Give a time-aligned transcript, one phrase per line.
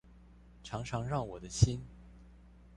[0.63, 1.79] 常常讓我的心